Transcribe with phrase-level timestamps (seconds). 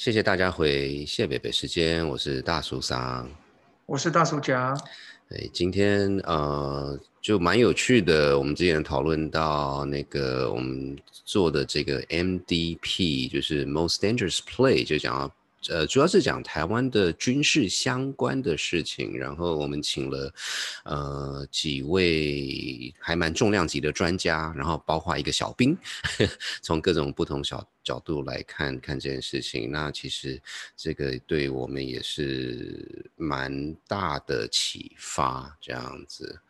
[0.00, 3.28] 谢谢大家回谢北北时间，我是大叔桑，
[3.84, 4.74] 我是大叔甲。
[5.28, 15.30] 哎，今天呃就蛮有趣的，我们之前讨论到那个我们做的这个 MDP，就是 Most Dangerous Play，就讲到。
[15.68, 20.34] 呃，主要是讲台湾的军事相关的事情，然后我们请了
[20.84, 25.76] 呃几位还蛮重量级的专家，然后包括一个小兵，
[26.62, 29.70] 从各种不同小角度来看看这件事情。
[29.70, 30.40] 那其实
[30.76, 36.40] 这个对我们也是蛮大的启发，这样子。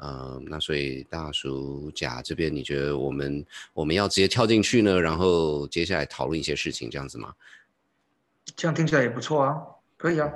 [0.00, 7.34] 嗯，那所以大叔甲这边，你觉得我们我们要直接跳进去呢，然后接下来讨论一些事情，这样子吗？
[8.56, 9.56] 这样听起来也不错啊，
[9.96, 10.30] 可以啊。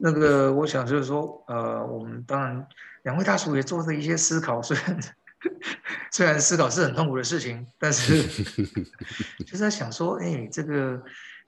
[0.00, 2.64] 那个，我想就是说，呃，我们当然
[3.02, 5.00] 两位大叔也做了一些思考，虽然
[6.12, 8.22] 虽然思考是很痛苦的事情，但是
[9.44, 11.02] 就是在想说，哎，这个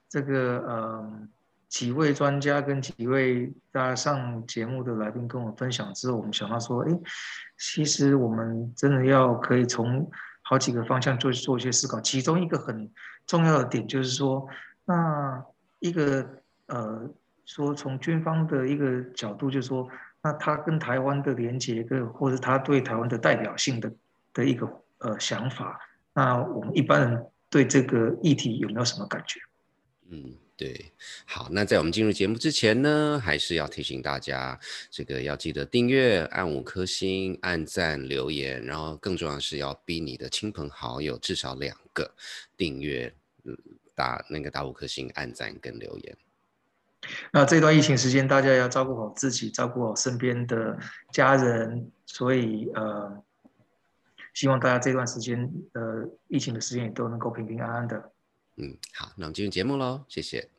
[0.09, 1.11] 这个，呃，
[1.69, 6.91] 几位专家跟几位大家上节目的来宾跟我分享之后，我们想到说，哎，
[7.57, 12.91] 其实我们真的要可以从好几个方向做做一些思考，其中一个很
[13.25, 14.45] 重要的点就是说，
[14.83, 15.41] 那。
[15.81, 16.25] 一个
[16.67, 17.09] 呃，
[17.43, 19.89] 说从军方的一个角度，就是说，
[20.21, 23.91] 那他跟台湾的连接，跟或者他对台湾的代表性的
[24.33, 24.65] 的一个
[24.99, 25.79] 呃想法，
[26.13, 29.39] 那我们一般人对这个议题有没有什么感觉？
[30.09, 30.91] 嗯，对，
[31.25, 34.59] 好，那在我们进入节目之前呢，还是要提醒大家，
[34.91, 42.13] 这个要记得订阅、按五颗星、按赞、留言，然后更重要的是要逼你的亲朋好友至少两个
[42.55, 43.11] 订阅。
[44.01, 46.17] 打那个打五颗星，按赞跟留言。
[47.31, 50.75] 那这段疫情时间，大家要照顾好自己，照顾好身边的
[51.11, 51.91] 家人。
[52.07, 53.23] 所以呃，
[54.33, 58.11] 希望大家这段时间呃疫情的时间也都能够平平安安的。
[58.57, 60.49] 嗯，好，那我们进入节目喽，谢谢。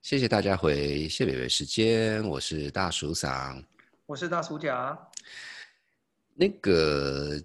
[0.00, 3.62] 谢谢大家回谢北北时间，我是大叔桑。
[4.14, 4.96] 我是大叔甲，
[6.36, 7.36] 那个。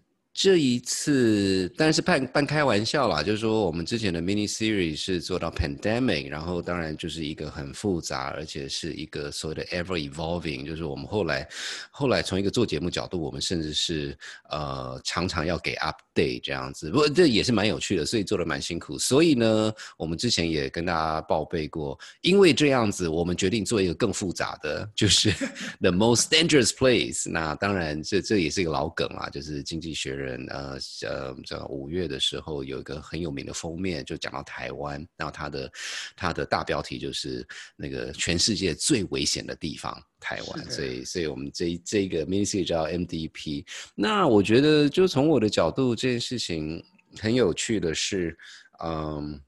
[0.42, 11.46] 这一次但是半半开玩笑啦，就是说我们之前的 mini series 是做到 pandemic，然后当然就是一个很复杂，而且是一个所谓的 ever evolving，就是我们后来
[11.92, 14.18] 后来从一个做节目角度，我们甚至是
[14.50, 18.98] 呃常常要给 update 这样子，不过这也是蛮有趣的，所以做的蛮辛苦。
[18.98, 25.32] 所以呢，我们之前也跟大家报备过，因为这样子，我们决定做一个更复杂的，就是
[25.82, 27.30] the most dangerous place。
[27.30, 30.29] 那当然这这也是一个老梗啊，就是经济学人。
[30.50, 35.72] 呃呃，这五月的时候有一个很有名的封面，就讲到台湾，然后它的
[36.16, 37.46] 它的大标题就是
[37.76, 40.72] 那个全世界最危险的地方——台湾。
[40.72, 43.66] 所以，所以我们这这个 mini series 叫 MDP。
[43.96, 46.84] 那我觉得，就从我的角度，这件事情
[47.20, 48.38] 很有趣的是，
[48.84, 49.40] 嗯。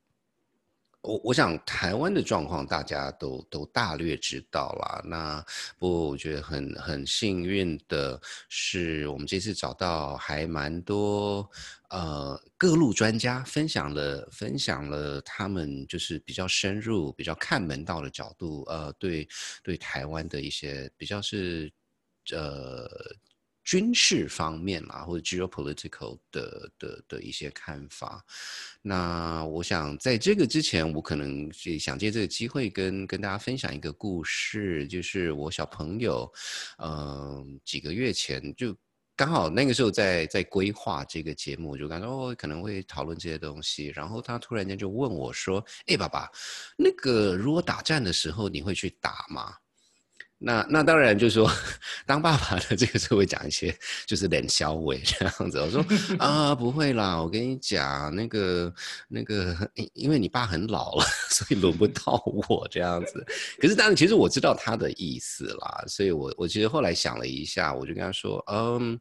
[1.02, 5.02] 我我想台湾的状况大家都都大略知道了。
[5.04, 5.44] 那
[5.80, 11.50] 不过我觉得很很幸运的是，我们这次找到还蛮多
[11.90, 19.28] 呃各路专家分享了分享了他们就是比较深入、比较看门道的角度，呃，对
[19.64, 21.72] 对台湾的一些比较是
[22.32, 22.88] 呃。
[23.64, 28.24] 军事方面啦，或者 geopolitical 的的的一些看法。
[28.82, 36.32] 那我想在这个之前，我可能想借这个机会跟跟大家分享一个故事，就是我小朋友，
[36.80, 38.76] 嗯，几个月前就
[39.16, 46.28] 刚好那个时候在在规划这个节目，就感觉哦可能会讨论这些东西，然后他突然间就问我说：“哎，爸爸，
[46.76, 49.54] 那个如果打战的时候，你会去打吗？”
[50.44, 51.48] 那那当然就是说，
[52.04, 53.74] 当爸爸的这个时候会讲一些
[54.08, 55.60] 就是冷笑话这样子。
[55.60, 55.86] 我说
[56.18, 58.74] 啊不会啦，我跟你讲那个
[59.08, 59.56] 那个，
[59.94, 63.24] 因为你爸很老了， 所以轮不到我这样子。
[63.60, 69.00] 可是当然，其实我知道他的意思啦，所以我我其实后来想了一下，我就跟他说，嗯，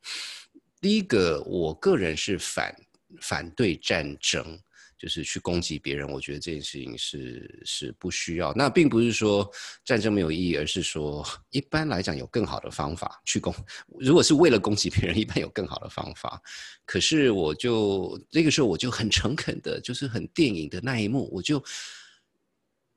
[0.78, 2.76] 第一个，我个人是反
[3.22, 4.60] 反对战争。
[5.00, 8.52] 就是去攻击别人，我觉得这件事情是是不需要。
[8.52, 9.50] 那并不是说
[9.82, 13.54] 战争没有意义，而是说一般来讲有更好的方法去攻。
[13.98, 16.38] 如果是为了攻击别人，一般有更好的方法。
[16.84, 21.64] 可是我就那个时候我就很诚恳的，就是很电影的那一幕，我就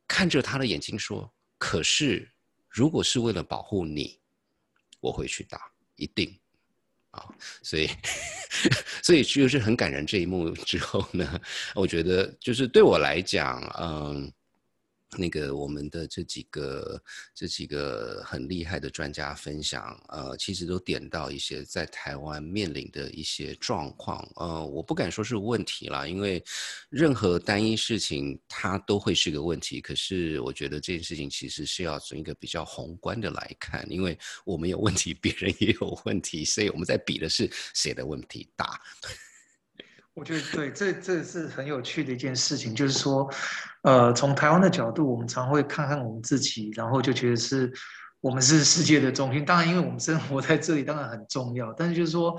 [0.05, 2.29] 看着他的眼睛说：“可是
[2.67, 4.19] 如果是为了保护你，
[5.00, 6.38] 我会去打，一定。”
[7.13, 7.25] 啊，
[7.62, 7.88] 所以，
[9.04, 11.39] 所以就是很感人这一幕之后呢，
[11.75, 14.31] 我觉得就是对我来讲，嗯，
[15.18, 17.01] 那个我们的这几个
[17.33, 26.44] 这几个很厉害的专家分享，呃，其实都点到一些在台湾面临的一些状况，呃，我不敢说是问题啦，因为
[26.89, 29.81] 任何单一事情它都会是个问题。
[29.81, 38.80] 可是我觉得这件事情其实是要从一个比较宏观的来看，因为我们有问题，别人也有问题，所以我们在比的是谁的问题大。
[40.13, 43.30] 我觉得对，这这是很有趣的一件事情，就是说，
[43.81, 47.71] 呃，从台湾的角度，我们常会看看我们自己，然后就觉得是
[48.21, 49.44] 我们是世界的中心。
[49.44, 51.74] 当然，因为我们生活在这里，当然很重要。
[51.74, 52.38] 但是就是说。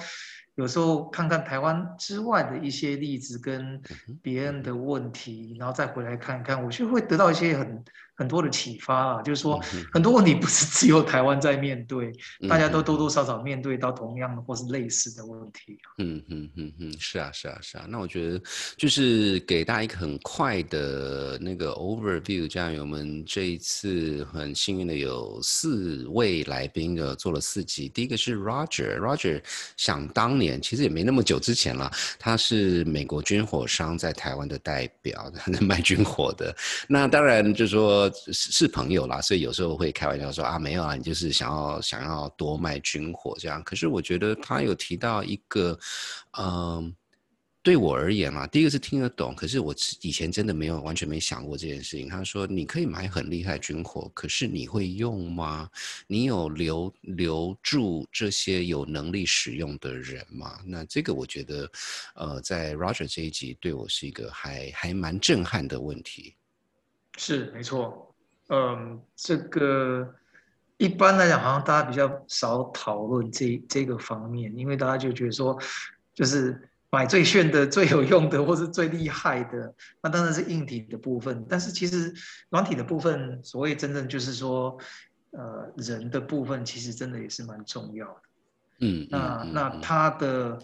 [0.57, 3.83] 有时候看看台湾之外的一些例子跟
[4.23, 7.83] 别人的问题，然后再回来看看，我就会得到一些很
[8.17, 9.23] 很多的启发啊。
[9.23, 9.61] 就是说，
[9.93, 12.13] 很多问题不是只有台湾在面对，
[12.49, 15.79] 大家都多多少少面对到同样的或是类似的问题。
[15.99, 17.87] 嗯嗯嗯嗯，是啊是啊是啊。
[17.89, 18.41] 那我觉得
[18.77, 27.89] 就是给大家一个很快的那个 overview，这样我们这一次很幸运的有四位来宾的做了四集。
[27.89, 29.43] 第一个是 Roger，Roger
[29.77, 30.61] 想当年。
[30.61, 36.55] 其实也没那么久之前了，他是美国军火商在台湾的代表，他在卖军火的。
[36.89, 43.63] 那当然就说是是朋友啦，所以有时候会开玩笑说啊，没有啊，你就是想要想要多卖军火这样。
[43.63, 45.79] 可是我觉得他有提到一个，
[46.39, 46.95] 嗯。
[47.65, 52.07] 对我而言嘛，第一个是听得懂，可是我以前真的没有完全没想过这件事情。
[52.07, 55.67] 他说你可以买很厉害军火，可是你会用吗？
[56.07, 60.61] 你有留留住这些有能力使用的人吗？
[60.67, 61.71] 那这个我觉得，
[62.17, 66.35] 呃，在 Roger 这一集对我是一个还还蛮震撼的问题。
[67.17, 68.15] 是没错，
[68.49, 70.15] 嗯，这个
[70.77, 75.59] 一般来讲好像大家比较少讨论这这个方面，因为大家就觉得说
[76.13, 76.71] 就是。
[76.91, 81.45] 买最炫的、最有用的，或是最厉害的，那当然是硬体的部分。
[81.49, 82.15] 但是其实
[82.51, 84.79] 软体的部分，所谓真正就是说，
[85.33, 88.23] 呃，人的部分其实真的也是蛮重要的。
[88.81, 90.59] 嗯，那那他的。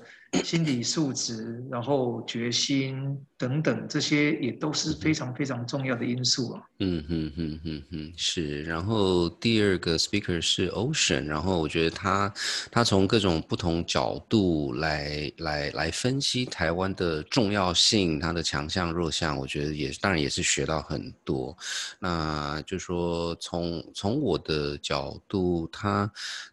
[0.44, 6.62] 心理素质，然后决心等等，这些也都是非常非常重要的因素啊。
[6.78, 8.62] 嗯哼哼哼哼，是。
[8.62, 12.32] 然后第二个 speaker 是 Ocean，然后我觉得他
[12.70, 21.58] 他从各种不同角度来来来分析台湾的重要性，他的强项弱项，我觉得也当然也是学到很多。
[21.98, 26.08] 那就说从从我的角度，他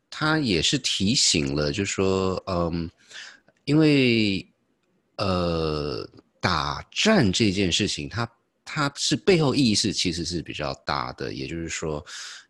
[0.09, 2.89] 他也是提醒了，就是说嗯。
[3.65, 4.48] 因为，
[5.18, 6.09] 呃，
[6.39, 8.25] 打战这件事情，它
[8.63, 11.33] 它是背后意义是其实是比较大的。
[11.33, 12.01] 也就是说，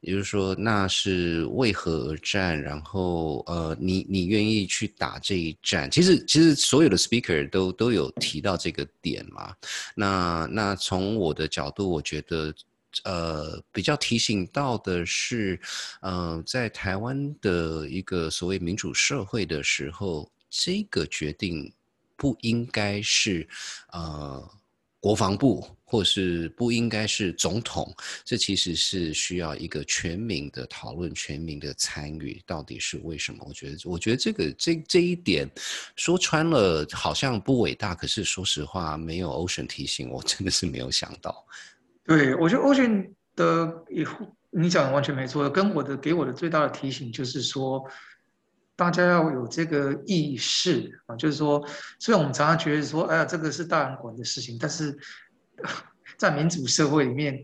[0.01, 2.61] 也就是说，那是为何而战？
[2.61, 5.89] 然后，呃，你你愿意去打这一战？
[5.89, 9.51] 其实，其实所有的 speaker 都都有提到这个点嘛。
[9.95, 12.53] 那那从我的角度，我觉得，
[13.03, 15.59] 呃，比较提醒到的是，
[16.01, 20.31] 嗯，在台湾的一个所谓民主社会的时候。
[20.49, 21.71] 这个决定
[22.15, 23.45] 不应该是
[23.91, 24.49] 呃
[24.97, 32.41] 国防部，或是不应该是总统，这其实是需要一个全民的讨论、全民的参与。
[32.45, 33.45] 到底是为什么？
[33.45, 35.45] 我觉得，我觉得这个这这一点
[35.97, 41.45] 说穿了好像不伟大，可是说实话，没有 Ocean 提醒我，真的是没有想到。
[42.07, 47.83] 对，我觉得欧俊的以后你讲的完全没错，跟我的给我的最大的提醒就是说。
[48.79, 54.95] 大家要有这个意识啊，就是说，虽然我们常常觉得说，哎呀，这个是大人管的事情，但是
[56.15, 57.43] 在民主社会里面。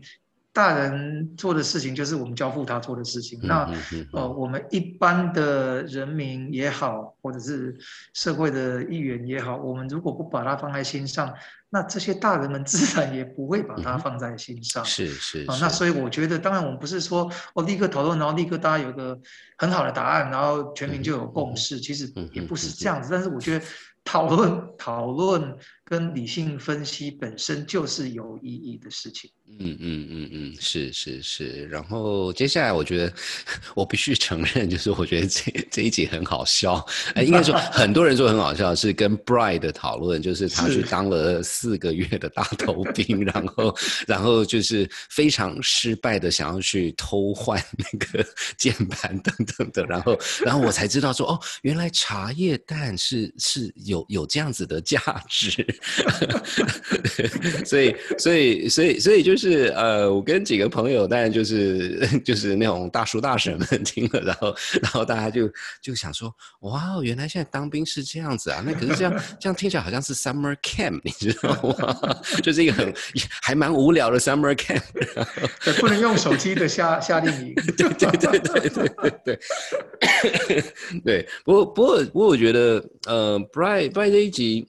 [0.54, 3.40] 大人做的事情就是我们交付他做的事情。
[3.42, 3.68] 那
[4.12, 7.76] 呃，我们一般的人民也好，或者是
[8.12, 11.34] 社会的议员也好，我们如果不把它放在心上，
[11.70, 14.84] 那这些大人们自然也不会把它放在心上。
[14.84, 19.18] 是是啊，那所以我觉得，当然我们不是说我立刻讨论，然后立刻大家有个
[19.58, 21.80] 很好的答案，然后全民就有共识。
[21.80, 23.08] 其实也不是这样子。
[23.10, 23.66] 但是我觉得
[24.04, 29.32] 讨论讨论跟理性分析本身就是有意义的事情。
[29.46, 33.12] 嗯嗯嗯嗯，是是是，然后接下来我觉得
[33.76, 36.84] 我必须承认，就是我觉得这这一集很好笑，
[37.14, 43.76] 哎，应该说 很多人说很好笑，是跟 Bride 的讨论，就是他去当了四个月的大头兵，然后
[44.08, 48.26] 然后就是非常失败的想要去偷换那个
[48.58, 55.64] 键盘等等的，然后然后我才知道说哦，原来茶叶蛋是是有有这样子的价值，
[57.64, 59.33] 所以所以所以所以就。
[59.34, 65.50] 就是呃，我跟几个朋友，当然就是 就是那种大叔大婶们 听了，然后然后大家就
[65.82, 68.62] 就想说，哇，原来现在当兵是这样子啊！
[68.64, 72.94] 那可是这样这样听起来好像是 summer camp，你知道吗， 就是一个很
[73.42, 74.80] 还蛮无聊的 summer camp，
[75.80, 77.54] 不能用手机的夏夏令营。
[77.76, 80.64] 对对对对对对对。
[81.04, 84.68] 对，不过不过不过，我觉得呃，Bright Bright 这一集。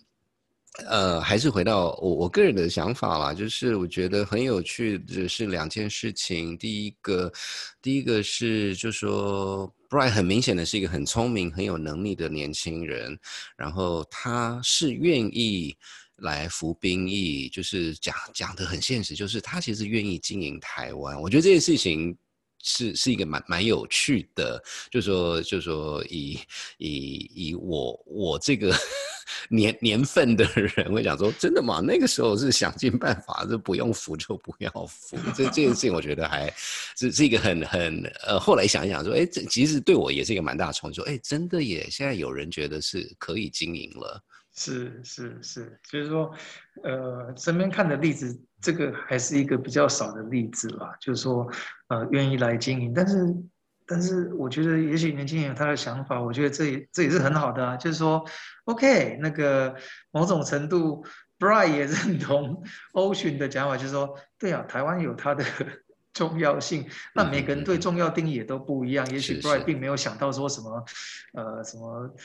[0.88, 6.58] 呃，还是回到我我个人的想法啦，就是我觉得很有趣的是两件事情。
[6.58, 7.32] 第一个，
[7.82, 13.18] 第一个是就说，Brian 很明显的是一个很聪明、很有能力的年轻人，
[13.56, 15.76] 然后他是愿意
[16.18, 21.20] 来服兵役，就是讲讲的很现实，就是他其实愿意经营台湾。
[21.22, 22.18] 我觉得这件事情。
[22.66, 26.40] 是是一个蛮蛮有趣的，就说就说以
[26.80, 28.76] 以以我我这个
[29.50, 31.80] 年年份的人会讲说，真的吗？
[31.80, 35.16] 那个时候是想尽办法，就不用扶就不要扶。
[35.36, 36.52] 这这件事情我觉得还
[36.98, 40.96] 是是一个很很呃，后来想一想说，哎，这其实对我也是一个蛮大的冲击。
[40.96, 44.20] 说，哎，真的耶，现在有人觉得是可以经营了。
[44.58, 46.34] 是是是，就是说，
[46.84, 50.96] 呃，身边看的例子，这个还是一个比较少的例子啦。
[51.00, 51.46] 就是说，
[51.90, 53.36] 呃，愿意来经营，但是，
[53.86, 57.76] 但是，我觉得也许年轻人有他的想法，我觉得这也这也是很好的啊。
[57.76, 58.26] 就是说
[58.64, 59.76] ，OK，那个
[60.12, 61.06] 某种程度
[61.38, 62.64] ，Brian 也认同
[62.96, 65.44] Ocean 的讲法，就是说，对啊，台湾有它的
[66.14, 69.06] 重要性，那每个人对重要定义也都不一样。
[69.12, 70.86] 也许 Brian 并没有想到说什么，
[71.34, 72.16] 呃，什么。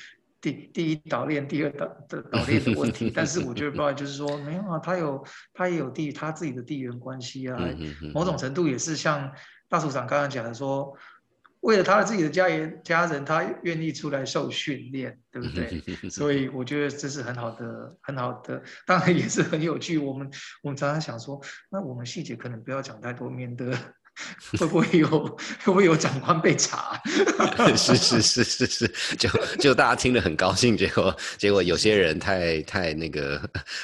[0.41, 7.59] 第第一岛链，第二岛的岛链的问题，但是我觉得不然就是说没有啊，他有他也有地他自己的地缘关系啊，
[8.15, 9.31] 某种程度也是像
[9.69, 10.97] 大署长刚刚讲的说，
[11.61, 15.81] 为了他的自己的家人家人，他愿意出来受训练，对不对？
[16.09, 19.99] 所以我觉得这是很好的很好的，当然也是很有趣。
[19.99, 20.31] 我们
[20.63, 21.39] 我们常常想说，
[21.71, 23.73] 那我们细节可能不要讲太多，免得。
[24.59, 27.01] 会不会有会不会有长官被查？
[27.77, 33.41] 是是是是是，就就大家听得很高兴，结果结果有些人太太那个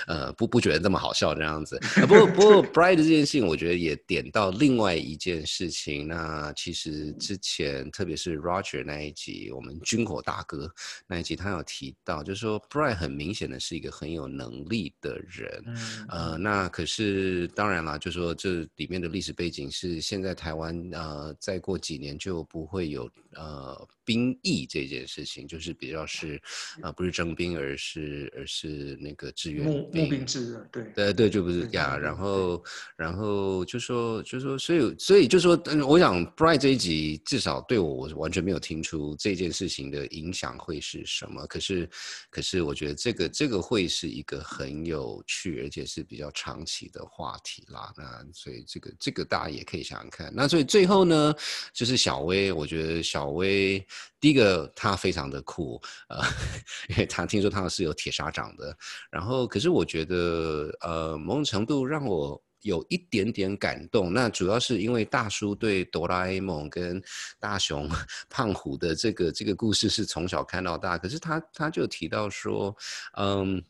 [0.07, 1.79] 呃不不觉得这么好笑这样子。
[2.07, 6.07] 不过不过， Bright 这件事情，我觉得也点到另外一件事情。
[6.07, 10.71] 那其实之前特别是 Roger 那一集，我们军火大哥
[11.07, 15.65] 那一集，他有提到，就是说 Bright 很明显的是一个很有能力的人。
[16.09, 20.26] 呃，那可是当然了，就说这里面的历史背景是现在。
[20.27, 26.41] 在台湾，呃，再过几年就不会有呃兵役这件事情，就是比较是，
[26.81, 31.99] 呃，不是征兵，而是而是那个志愿募募兵制，对对对，就不是呀。
[31.99, 32.65] 然后
[32.97, 41.45] 然后就说就说，所以所以就说，我想 Bright 这一集至少对我，我完全没有听出这件事情的影响会是什么。
[41.49, 41.91] 可是
[42.31, 47.93] 可是，我觉得这个这个会是一个很有趣，而且是比较长期的话题啦。
[47.97, 50.33] 那所以这个这个大家也可以想想看。
[50.33, 51.35] 那所以最后呢，
[51.73, 53.85] 就是小薇，我觉得小薇
[54.19, 56.19] 第一个他非常的酷，呃，
[56.89, 58.77] 因为他听说他是有铁砂掌的，
[59.11, 67.01] 然后可是我觉得呃某种程度让我有一点点感动，那主要是因为大叔对哆啦 A 梦跟
[67.39, 67.89] 大雄、
[68.29, 72.77] 胖虎的这个这个故事是从小看到大，可是他他就提到说，
[73.19, 73.63] 嗯，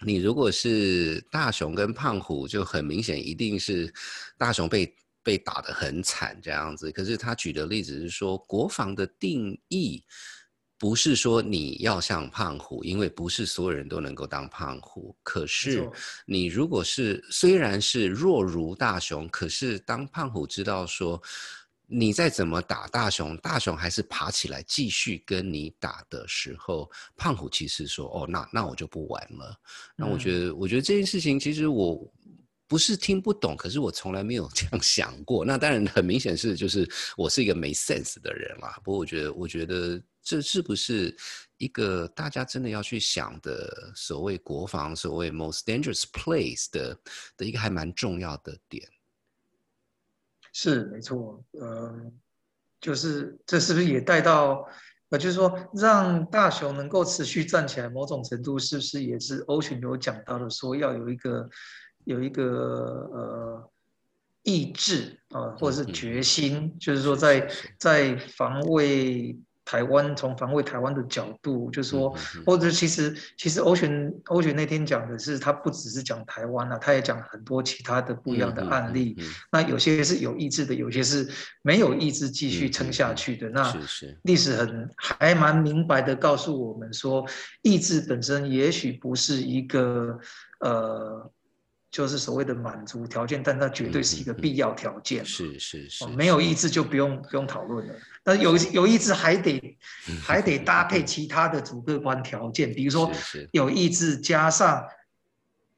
[0.00, 3.92] 你如果是大雄跟胖虎，就很明显一定是
[4.38, 4.94] 大雄被。
[5.24, 10.04] 被打得很惨这样子，可是他举的例子是说，国防的定义
[10.76, 15.16] 不是说你要像胖虎，因为不是所有人都能够当胖虎。
[15.22, 15.90] 可是
[16.26, 21.20] 你如果是虽然是弱如大雄，可是当胖虎知道说
[21.86, 29.58] 你再怎么打大雄，大雄还是爬起来继续跟你打的时候，胖虎其实说哦，那那我就不玩了。
[29.96, 32.06] 那我觉得，我觉得这件事情其实我。
[32.74, 35.44] 不是听不懂，可是我从来没有 这样想过。
[35.44, 38.80] 那当然很明显是，就是我是一个没 sense 的人啦。
[38.82, 41.16] 不过我觉得，我觉得这是不是
[41.56, 46.98] 一个大家真的要去想的所谓国防，所谓 most dangerous place 的
[47.36, 48.84] 的一个还蛮重要的点。
[50.52, 52.12] 是没错，嗯，
[52.80, 54.68] 就是这是不是也带到
[55.10, 61.48] 呃，就是说让大雄能够持续站起来，某种程度是不是也是欧群有讲到的，说要有一个。
[62.04, 62.44] 有一个
[63.12, 63.70] 呃
[64.42, 79.16] 意志啊，或者是决心，就是说在在防卫台湾，从防卫台湾的角度，就是说，或者其实其实欧璇欧璇那天讲的是，他不只是讲台湾啊，他也讲很多其他的不一样的案例。
[79.50, 81.26] 那有些是有意志的，有些是
[81.62, 83.48] 没有意志继续撑下去的。
[83.48, 83.74] 那
[84.24, 87.26] 历史很还蛮明白的告诉我们说，
[87.62, 90.18] 意志本身也许不是一个
[90.60, 91.32] 呃。
[91.94, 95.24] 就是所谓的满足条件，但它绝对是一个必要条件。
[95.24, 97.94] 是是是，没有意志就不用不用讨论了。
[98.24, 99.78] 那有有意志还得
[100.20, 103.08] 还得搭配其他的主客观条件，比如说
[103.52, 104.84] 有意志加上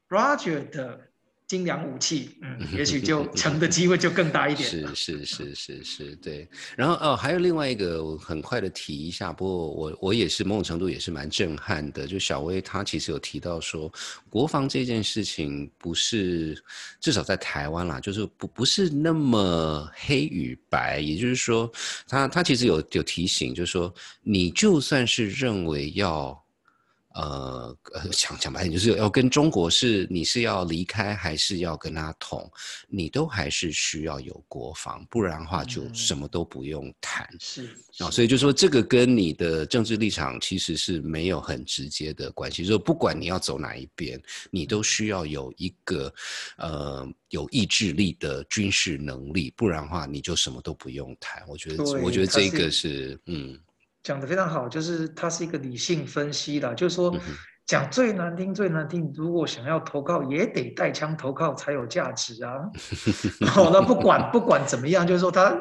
[0.09, 1.06] Roger 的。
[1.47, 4.69] 精良武器，嗯，也许就 成的机会就更大一点。
[4.69, 6.47] 是是是是是，对。
[6.75, 9.31] 然后哦，还有另外一个，我很快的提一下。
[9.31, 12.05] 不过我我也是某种程度也是蛮震撼的。
[12.05, 13.89] 就小薇她其实有提到说，
[14.29, 16.61] 国防这件事情不是
[16.99, 20.99] 至少在台湾啦，就是不不是那么黑与白。
[20.99, 21.71] 也就是说，
[22.07, 26.37] 他他其实有有提醒，就是说你就算是认为要。
[27.17, 32.47] 呃呃，讲讲白点，就是要跟中国是你是要离开还是要跟他统，
[32.87, 37.27] 你都还是需要有国防，不然的话就什么都不用谈。
[37.39, 42.63] 是啊，所以就说这个跟你的政治立场其实是没有很直接的关系。
[42.63, 44.21] 就不管你要走哪一边，
[44.51, 46.13] 你都需要有一个
[46.57, 51.43] 呃有意志力的军事能力，不然的话你就什么都不用谈。
[51.47, 53.59] 我觉得，我觉得这个是嗯。
[54.07, 57.13] 讲的非常好，就是它是一个理性分析的，就是说
[57.65, 62.53] 讲最难听最难听，如果想要投靠，也得带枪投靠才有价值啊。
[63.51, 65.53] 好，那不管不管怎么样，就是说他，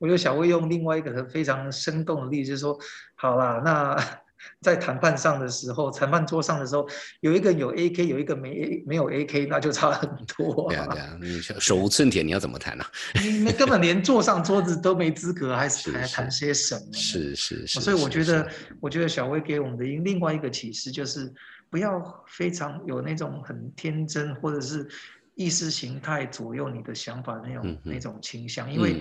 [0.00, 2.76] 我就想会用另外一个非常生动的例子，就是说，
[3.14, 3.96] 好啦，那。
[4.60, 6.88] 在谈判上的时候，谈判桌上的时候，
[7.20, 10.68] 有一个有 AK，有一个没 A，没有 AK，那就差很多。
[10.68, 12.84] 对啊，对啊，你手无寸铁，你要怎么谈呢？
[13.22, 16.92] 你根本连坐上桌子都没资格，还是还谈些什么？
[16.92, 17.80] 是是是。
[17.80, 18.48] 所以我觉得，
[18.80, 21.32] 我觉得小薇给我们的另外一个启示就是，
[21.70, 24.86] 不要非常有那种很天真，或者是
[25.34, 29.00] 意识形态左右你的想法那种那种倾向，因为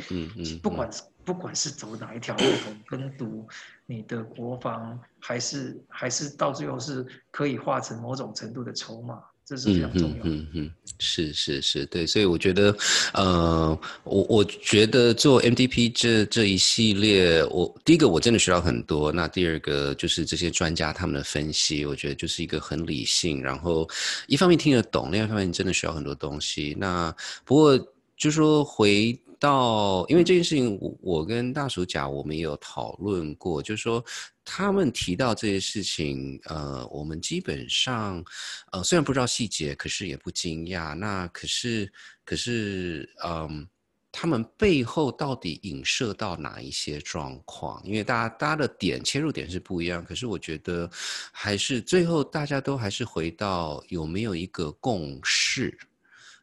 [0.64, 0.90] 不管
[1.24, 2.44] 不管是走哪一条路，
[2.88, 3.48] 跟读。
[3.88, 10.24] 你的国防还是还是到最后是可以化成某种程度的筹码，这是非常重要。
[10.24, 12.74] 嗯嗯，是是是，对，所以我觉得，
[13.14, 23.86] 呃，我我觉得做 MDP 这这一系列，我第一个我真的学到很多，那第二个就是这些专家他们的分析，我觉得就是一个很理性，然后
[24.26, 26.78] 一方面听得懂，另外一方面真的学到很多东西。
[26.80, 27.14] 那
[27.44, 27.78] 不过
[28.16, 29.20] 就说回。
[29.42, 34.06] 到，因为这件事情，我我跟大叔讲，我们也有讨论过，就是说
[34.46, 38.24] 他们提到这些事情，呃，我们基本上，
[38.72, 40.94] 呃，虽然不知道细节，可是也不惊讶。
[40.94, 41.92] 那可是，
[42.24, 43.68] 可是，嗯，
[44.12, 47.82] 他们背后到底影射到哪一些状况？
[47.84, 50.88] 因为大家大家的点切入点是不一样，可是我觉得
[51.32, 55.76] 还是最后大家都还是回到有没有一个共识。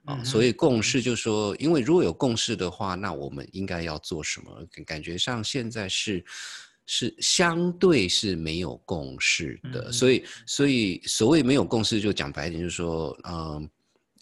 [0.08, 4.66] 啊，所以共识就是说，因为如果有共识的话，那我们应该要做什么？
[4.86, 6.24] 感觉上现在是
[6.86, 13.68] 是相对是没有共识的，所以所以所谓没有共识，就讲白一点，就是说，嗯，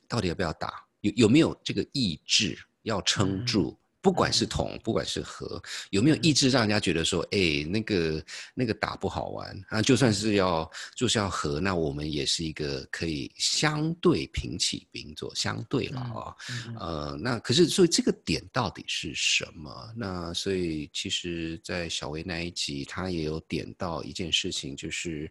[0.09, 0.73] 到底要不要打？
[1.03, 3.79] 有有没有这个意志要撑住？
[4.07, 9.83] 不管是统，不管是和，有没有意志让人家觉得说，哎，那个那个打不好玩啊？
[9.83, 16.37] 就算是要就是要和，那我们也是一个可以相对平起平坐，相对了啊。
[16.79, 19.93] 呃，那可是所以这个点到底是什么？
[19.97, 25.29] 那所以其实，在小薇那一集，他也有点到一件事情，就是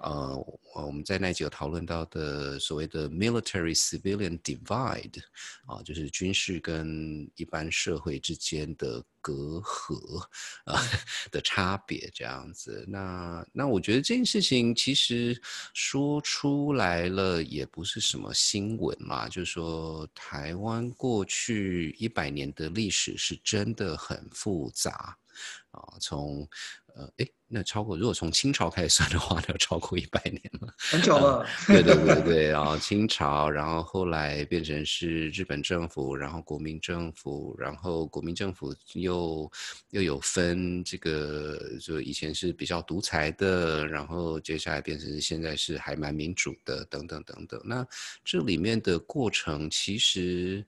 [0.00, 0.36] 呃，
[0.74, 5.18] 我们在那一集有讨论到的所谓的 military civilian divide
[5.64, 8.17] 啊，就是军事跟一般社会。
[8.18, 10.18] 之间的隔阂
[10.64, 10.80] 啊
[11.30, 15.40] 的差别，这样子，那那我觉得这件事情其实
[15.74, 25.16] 说出来了也不是什么新闻嘛，就是说台湾过去一百年的历史是真的很复杂
[25.70, 26.48] 啊，从。
[26.94, 31.46] 呃，哎，那超过如果从清朝开始算的话，那超过一百年了，很久了。
[31.66, 39.50] 对对对 对，然后清朝，然后后来变成是日本政府，然后国民政府，然后国民政府又
[39.90, 47.58] 又有分这个，就以前是比较独裁的，然后接下来变成现在是还蛮民主的，等等等等。
[47.64, 47.86] 那
[48.22, 50.62] 这里面的过程其实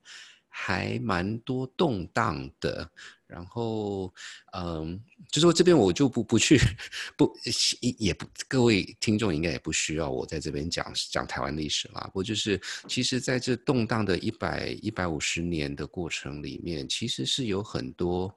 [0.48, 2.90] 还蛮多动荡的。
[3.30, 4.12] 然后，
[4.52, 6.58] 嗯，就说这边我就不不去，
[7.16, 7.32] 不
[7.80, 12.00] 也也不各位听众应该也不需要我在这边讲讲台湾历史啦。
[12.06, 18.34] 不过就是，其实在这动荡的一百一百五十年的过程里面，其实是有很多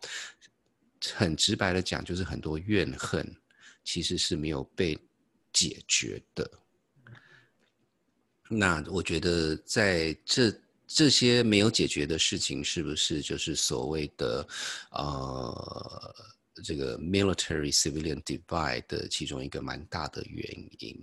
[1.13, 3.35] 很直白的讲，就是很多怨恨
[3.83, 4.95] 其实是没有被
[5.51, 6.49] 解决的。
[8.47, 10.53] 那我觉得在这。
[10.85, 14.45] 这些没有解决的事情，是不是就是所谓的，
[14.91, 16.15] 呃，
[16.63, 20.45] 这个 military civilian divide 的其中一个蛮大的原
[20.79, 20.95] 因？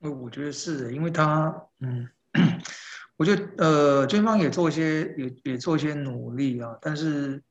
[0.00, 2.08] 呃，我觉得是的，因为他，嗯，
[3.16, 7.42] 我觉得，呃，军方也做一些，也也做一些努力啊，但是，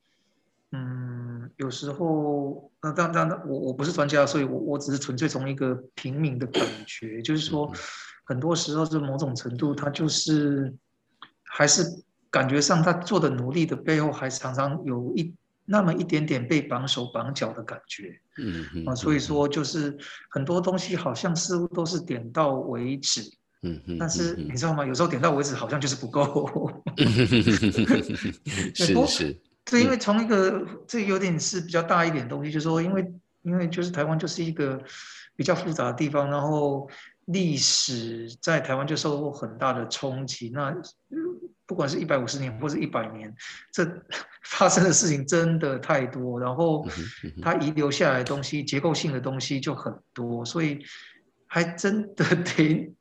[0.71, 7.73] 嗯，有时候，那当当然，我我不是专家，所以我我只是纯粹从一个平民的感觉，就是说。
[8.25, 10.73] 很多时候是某种程度，他就是
[11.43, 11.83] 还是
[12.29, 15.33] 感觉上他做的努力的背后，还常常有一
[15.63, 18.19] 那么一点点被绑手绑脚的感觉。
[18.37, 19.97] 嗯嗯啊，所以说就是
[20.29, 23.21] 很多东西好像似乎都是点到为止。
[23.61, 24.85] 嗯嗯，但是你知道吗？
[24.85, 26.69] 有时候点到为止好像就是不够。
[28.75, 33.11] 是是，对，因为从一个这有点是比较大一点东西，就是说，因为
[33.41, 34.79] 因为就是台湾就是一个
[35.35, 36.87] 比较复杂的地方，然后
[37.25, 40.49] 历史在台湾就受过很大的冲击。
[40.53, 40.75] 那
[41.65, 43.33] 不管是一百五十年或是一百年，
[43.71, 43.83] 这
[44.45, 46.87] 发生的事情真的太多，然后
[47.41, 50.79] 它遗留下来的东西，结构性的东西就很多，所以
[51.47, 52.93] 还真的得。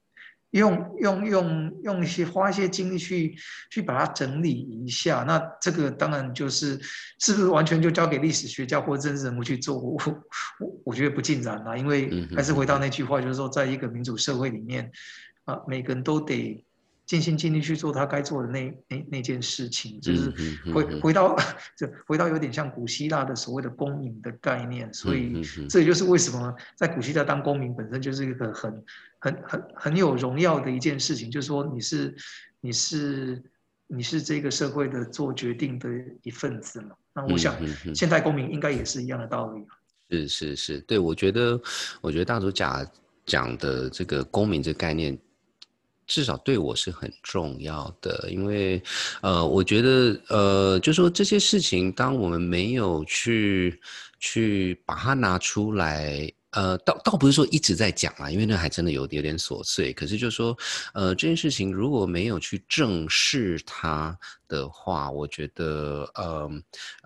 [0.59, 3.37] 用用用用一些花一些精力去
[3.71, 6.79] 去把它整理一下，那这个当然就是
[7.19, 9.77] 是不是完全就交给历史学家或政治人物去做？
[9.77, 9.99] 我
[10.61, 14.91] 我我觉得不尽然啦，因为还是回到那句话，就是说，在一个民主社会里面，
[15.45, 16.65] 啊，每个人都得。
[17.07, 20.33] 尽心尽力去做他该做的那那那件事情，就是
[20.73, 21.37] 回回到
[21.77, 28.83] 就回到有点像古希腊的所谓的公民的概念，所以这也就是为什么在古希腊当公民本身就是一个很
[29.25, 32.15] 很很很有荣耀的一件事情，就是说你是
[32.61, 33.43] 你是
[33.87, 35.89] 你是这个社会的做决定的
[36.23, 36.91] 一份子嘛。
[37.15, 37.57] 那我想
[37.95, 39.65] 现代公民应该也是一样的道理。
[40.11, 41.59] 是是是，对我觉得
[42.03, 42.87] 我觉得大主甲
[43.25, 45.19] 讲的这个公民这概念。
[46.07, 48.83] 至少对我是很重要的，因为，
[49.23, 53.81] 呃，我觉得，呃，就说这些事情，当我们没有去
[54.21, 56.31] 去把它拿出来。
[56.55, 59.93] 呃，倒倒不是说一直在讲啊，因为那还真的有有点琐碎。
[59.93, 60.57] 可是就是说，
[60.93, 64.17] 呃，这件事情如果没有去正视它
[64.49, 66.51] 的话，我觉得，呃，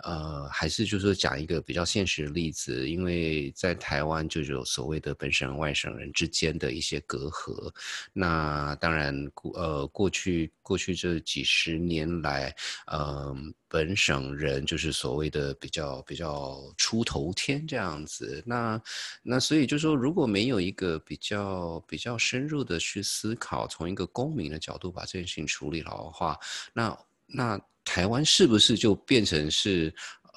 [0.04, 7.72] 呃，还是就是说讲一个比较现实的例子，因为在台湾就有所谓的本省人外省人之间的一些隔阂。
[8.12, 9.14] 那当然，
[9.54, 12.54] 呃过去过去这几十年来，
[12.92, 13.54] 嗯。
[13.70, 18.80] 本省人就是所谓的比较比较出头天这样子，那
[19.22, 26.38] 那所以就说如果没有一个比较比较深入的去思考，从一个公民的角度把这件事情处理好的话，
[26.72, 26.98] 那
[27.28, 30.30] 那台湾是不是就变成是呃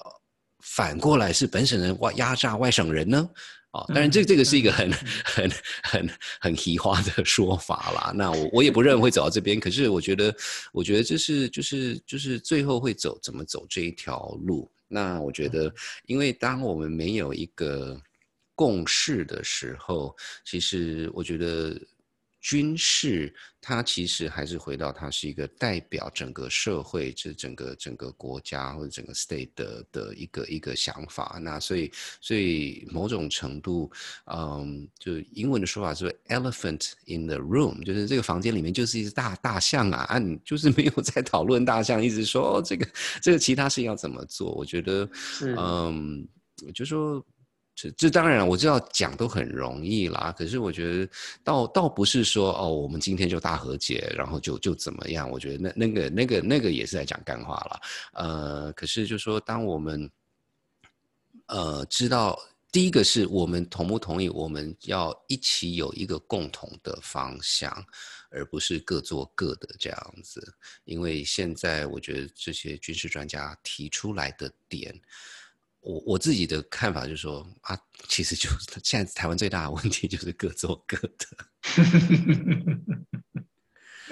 [0.60, 3.30] 反过来是本省人外压榨外省人呢？
[3.72, 4.92] 啊，当然，这这个是一个很
[5.24, 5.52] 很
[5.84, 6.10] 很
[6.42, 8.12] 很奇花的说法啦。
[8.14, 10.36] 那我我也不认为会走到这边，可是我觉得，
[10.74, 14.70] 我觉得这是就是就是最后会走怎么走这一条路。
[14.90, 15.74] 那我觉得，
[16.06, 17.98] 因为当我们没有一个
[18.56, 21.80] 共识的时候，其实我觉得。
[22.42, 31.40] 军事，它其实还是回到它是一个代表整个社会，这整个整个国家或者整个 state 的的一个一个想法。
[31.42, 33.92] 那所以，所以某种程度，
[34.26, 42.88] 嗯，就英文的说法是 “elephant in the room”，就是这个房间里面就是一只大大象啊，啊，你就是没有在讨论大象，一直说哦，这个
[43.22, 44.52] 这个其他事情要怎么做？
[44.54, 45.08] 我觉得，
[45.58, 46.28] 嗯，
[46.74, 47.24] 就说。
[47.74, 51.10] 这这当然我知道讲都很容易啦，可是我觉得
[51.44, 55.30] 倒倒不是说哦，我们今天就大和解，然后就就怎么样？
[55.30, 57.82] 我觉得那那个那个那个也是在讲干话了。
[58.14, 60.12] 呃，可是就说当我们
[61.48, 62.38] 呃知道
[62.72, 67.74] 第一个是我们同不同意，我们要一起有一个共同的方向，
[68.30, 70.54] 而不是各做各的这样子。
[70.84, 74.94] 因为现在我觉得这些军事专家提出来的点。
[75.82, 77.76] 我我自己的看法就是说啊，
[78.08, 78.50] 其实就
[78.84, 81.28] 现在台湾最大的问题就是各做各的。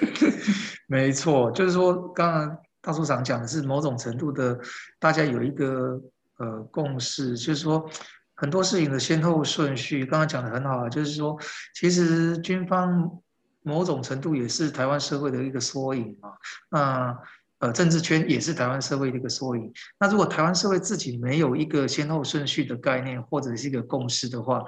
[0.88, 4.58] 没错，就是说刚刚大处长讲的是某种程度的，
[4.98, 6.00] 大家有一个
[6.38, 7.88] 呃共识，就是说
[8.34, 11.38] 很多事情的先后顺序，刚刚讲的很好啊，就是说
[11.74, 13.22] 其实军方
[13.62, 16.32] 某种程度也是台湾社会的一个缩影嘛，
[16.70, 17.16] 那。
[17.60, 19.72] 呃政治圈也是台湾社会的一个缩影。
[19.98, 24.62] 那如果台湾社会自己没有一个先后顺序的概念，或者是一个共识的话，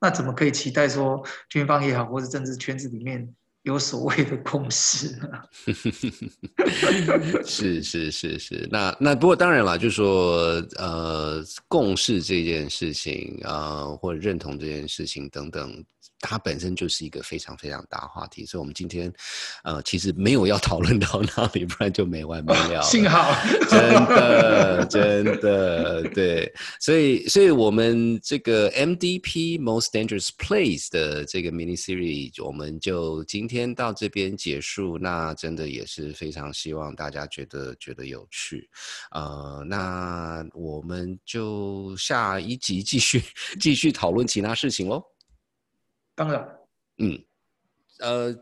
[0.00, 3.28] 那怎么可以期待说军方也好，或者政治圈子里面
[3.62, 5.28] 有所谓的共识呢？
[7.44, 15.84] 是是是是，那那不过当然了，就说呃，共识这件事情啊，或者认同这件事情等等。
[16.20, 19.12] 它本身就是一个非常非常大话题，所以我们今天，
[19.64, 22.82] 呃，其实没有要讨论到那里，不然就没完没了。
[22.82, 23.34] 幸好，
[23.68, 34.98] 真的真的对，所以所以我们这个 MDP Most Dangerous Place 的这个 mini series，我们就今天到这边结束。
[34.98, 38.68] 那真的也是非常希望大家觉得觉得有趣，
[39.12, 43.22] 呃，那我们就下一集继续
[43.60, 45.02] 继续讨论其他事情喽。
[46.16, 46.58] 当然，
[46.98, 47.22] 嗯，
[48.00, 48.36] 呃。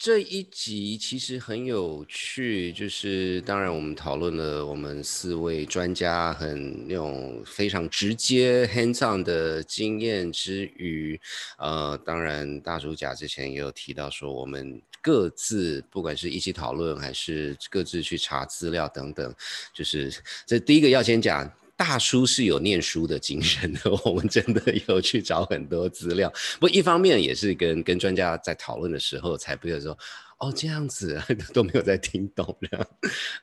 [0.00, 11.20] 这一集其实很有趣，就是当然我们讨论了我们四位专家很那种非常直接 hands on 的经验之余，
[11.58, 19.34] 呃，当然大主甲之前也有提到说我们各自不管是一起讨论还是各自去查资料等等，
[19.74, 20.14] 就是
[20.46, 21.52] 这第一个要先讲。
[21.78, 26.30] 大叔是有念书的精神的， 我们真的有去找很多资料。
[26.58, 29.96] 不，一方面也是跟跟专家在讨论的时候，才不会说
[30.38, 31.22] 哦这样子
[31.54, 32.88] 都没有在听懂的。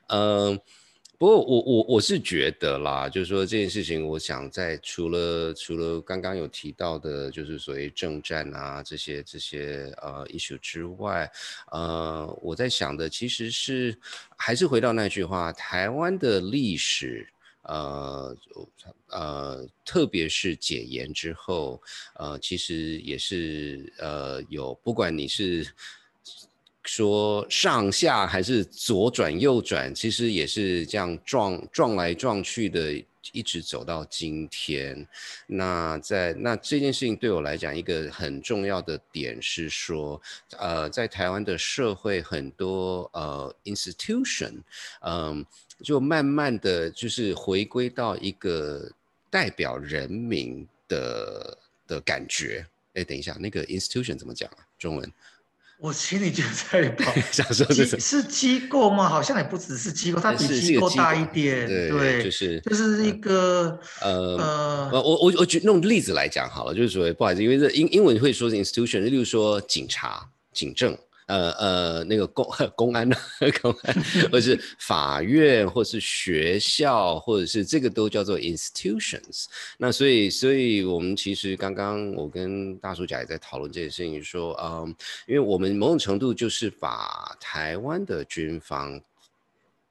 [0.08, 0.60] 嗯，
[1.16, 11.26] 不过我我我是觉得啦，就是说这件事情，我想在除了除了刚刚有提到的，就是所谓政战啊这些这些呃 issue 之外，
[11.72, 13.98] 呃，我在想的其实是
[14.36, 17.26] 还是回到那句话，台湾的历史。
[17.66, 18.36] 呃
[19.08, 21.80] 呃，特别是解严之后，
[22.14, 25.66] 呃，其实也是呃有，不管你是
[26.84, 35.06] 说上下还是左转右转，其实也是这样撞撞来撞去的，一直走到今天。
[35.46, 40.20] 那在那这件事情对我来讲，一个很重要的点是说，
[40.58, 44.62] 呃，在台湾的社会很多呃 institution，
[45.00, 45.44] 嗯。
[45.82, 48.90] 就慢慢的就是回归到一个
[49.30, 52.66] 代表人民的的感觉。
[52.94, 54.56] 哎，等一下，那个 institution 怎么讲啊？
[54.78, 55.12] 中文？
[55.78, 59.06] 我心里就在 跑，想说是是机构吗？
[59.06, 61.68] 好像也不只是机构，它比机构大一点。
[61.68, 70.96] 对，就是就是一个呃呃，我我我举弄例子来讲好了，就是说不好意思，因为这英英文会说是 institution，例如说警察、警政。
[71.26, 73.16] 呃呃，那个公 公安呢，
[73.60, 73.94] 公安，
[74.30, 79.46] 或是法院，或是学校，或者是这个都叫做 institutions。
[79.76, 84.94] 那所以，所以我们其实刚刚我跟大叔甲也在讨论这件事情，说，嗯，
[85.26, 89.00] 因为我们某种程度就是把台湾的军方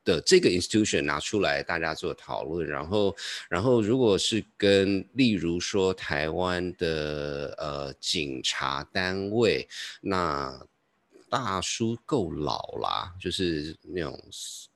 [0.05, 3.15] 的这个 institution 拿出来，大家做讨论，然后，
[3.49, 9.67] 然后如果是跟例如说台湾的呃警察单位，
[10.01, 10.57] 那
[11.35, 14.17] 大叔够老啦，就是那种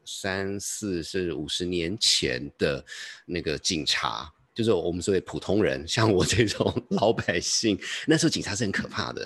[0.04, 2.84] 三四甚至五十年前的
[3.26, 9.26] 那个警察，就是我们所谓普通人，像我这种 老百姓，那时候警察是很可怕的，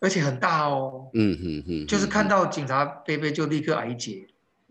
[0.00, 1.10] 而且很大哦。
[1.14, 4.28] 嗯哼哼，就是看到警察贝贝就立刻挨解。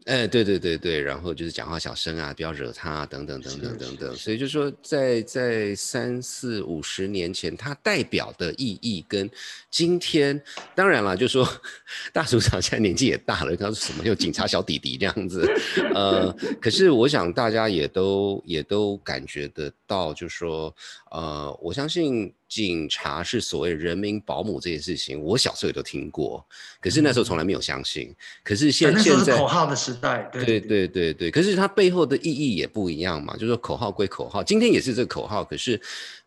[0.08, 4.38] 哎，对对对对，然后就是讲话小声啊，不要惹他等等等等等等，所以。
[4.38, 9.30] 就说在在三四五十年前，它代表的意义跟
[9.70, 10.42] 今天，
[10.76, 11.46] 当然了，就说
[12.14, 15.46] 大组长现在年纪也大了，他说什么有警察小弟弟这样子，
[15.94, 20.76] 呃，可是我想大家也都也都感觉得到，就说
[21.10, 22.34] 呃，我相信。
[22.48, 26.42] 警察是所谓人民保姆这件事情，我小时候也都听过，
[26.80, 28.16] 可是那时候从来没有相信。
[28.42, 31.30] 可是现现在口号的时代，对对对对。
[31.30, 35.78] 可是它背后的意义也不一样嘛，就是说口号归口号，今天也是这个口号，可是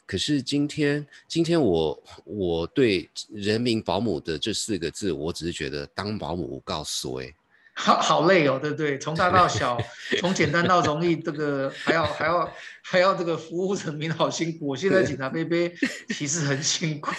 [0.05, 7.35] 可是今天今天我我对人民保姆的这四个字，我只是觉得当保姆告诉哎。
[7.81, 8.99] 好好累哦，对不对？
[8.99, 9.79] 从大到小，
[10.21, 14.66] 从简单到容易，这个还要还要还要这个服务人民，好辛苦。
[14.66, 15.73] 我现在警察贝贝
[16.11, 17.11] 其实很辛苦，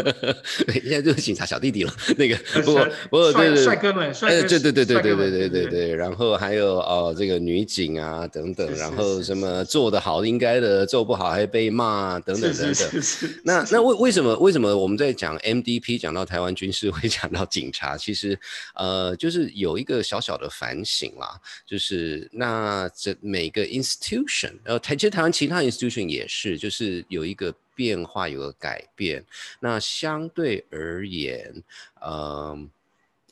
[0.72, 1.92] 现在就是警察小弟弟了。
[2.16, 5.94] 那个不过不过对帅哥们，帅哥，对对对对对对对对对。
[5.94, 13.02] 然后还有哦，这个女警啊等等，然后什么做得好应该的，做不好还被骂等等等等。
[13.44, 17.98] 那那为为什么为什么我们在讲 MDP 讲到台湾军事会 讲到警察？
[17.98, 18.38] 其实
[18.74, 19.73] 呃就是有。
[19.74, 29.24] 有一个小小的反省啦，就是那这每个 institution，呃，台其实台湾其他 institution 也是，就是有一个变化，有个改变。
[29.58, 31.52] 那相对而言，
[32.00, 32.68] 呃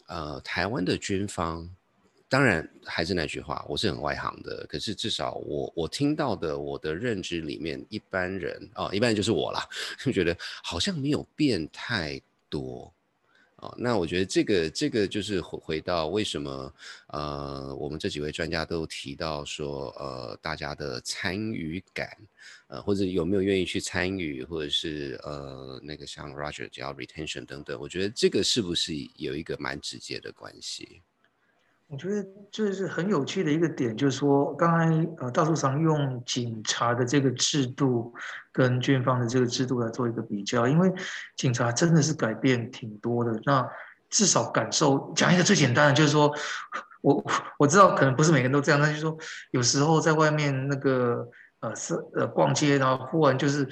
[0.08, 1.68] 呃，台湾的军方，
[2.28, 9.64] 当然还是那句话，我是很外行的，可是至少我我听到的，我的认知里面，一般人哦，一般人就是我啦，
[10.04, 12.92] 就觉得好像没有变太多。
[13.62, 16.74] 哦，那我觉得这个这个就是回回到为什么
[17.06, 22.10] 呃，我们这几位专家都提到说，呃，大家的参与感，
[22.66, 31.00] 呃，或者有没有愿意去参与，或者是呃，那个像 Roger 叫 retention 等等，我觉得这个是不是有一个蛮直接的关系？
[31.92, 38.14] 我觉得这是很有趣的一个点，就是说，刚才呃，大树常用警察的这个制度
[38.50, 40.90] 跟军方的这个制度来做一个比较，因为
[41.36, 43.38] 警察真的是改变挺多的。
[43.44, 43.68] 那
[44.08, 46.34] 至少感受讲一个最简单的，就是说
[47.02, 47.22] 我
[47.58, 49.14] 我知道可能不是每个人都这样，但是说
[49.50, 51.28] 有时候在外面那个
[51.60, 53.68] 呃是呃逛街，然后忽然就是。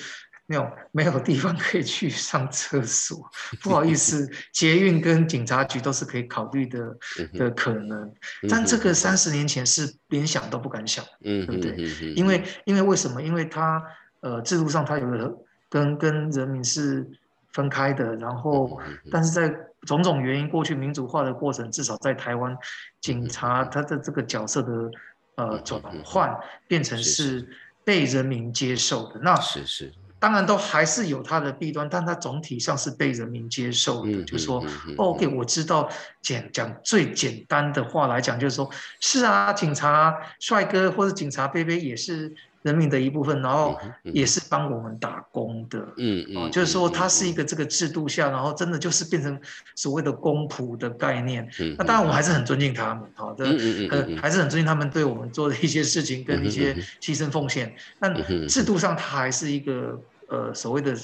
[0.51, 3.31] 没有 没有地方可以去上厕所，
[3.63, 6.97] 不好意思，捷运跟警察局都是可以考虑的
[7.35, 8.13] 的可能，
[8.49, 11.77] 但这个三十年前是连想都不敢想，对不对？
[12.15, 13.23] 因为因为为什么？
[13.23, 13.81] 因为他
[14.23, 17.09] 呃制度上他有跟跟人民是
[17.53, 18.81] 分开的，然后
[19.13, 19.55] 但是在
[19.87, 22.57] 种种原因，过去民主化的过程，至少在台湾，
[23.01, 24.91] 警察他的这个角色的
[25.37, 26.37] 呃转换
[26.67, 27.49] 变成是
[27.85, 29.93] 被人民接受的，那是是。
[30.21, 34.23] 当然都还是有它的弊端，但它总体上是被人民接受的。
[34.23, 34.63] 就是说
[34.99, 45.79] ，OK，我知道，简讲最简单的话来讲，就是说，是啊，警察帅哥或者警察贝贝也是人民的一部分，然后也是帮我们打工的。
[45.97, 49.41] 嗯嗯，就是说，它是一个这个制度下，然后真的就是变成
[49.75, 51.49] 所谓的公仆的概念。
[51.61, 53.45] 嗯那当然，我还是很尊敬他们，好的，
[53.91, 57.75] 呃，还是很尊敬他们对我们做的一些事情跟一些牺牲奉献。
[57.99, 58.15] 但
[58.47, 60.01] 制度上，它还是一个。
[60.33, 60.95] 呃，所谓的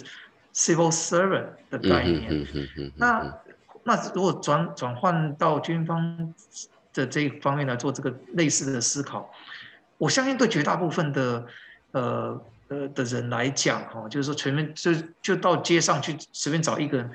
[0.54, 2.46] civil servant 的概念，
[2.94, 3.36] 那
[3.82, 6.32] 那如果转转换到军方
[6.94, 9.28] 的这一方面来做这个类似的思考，
[9.98, 11.46] 我相信对绝大部分的
[11.92, 17.10] 呃呃的人来讲，哈，就是说全面就就到街上去随便找一个人，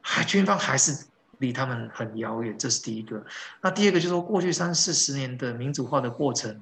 [0.00, 1.06] 还军方还是
[1.38, 3.24] 离他们很遥远，这是第一个。
[3.60, 6.60] 那第二个就是说，过去三四十年的民主化的过程，